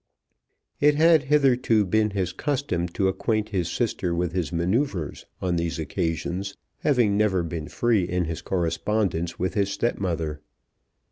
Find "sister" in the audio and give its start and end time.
3.71-4.15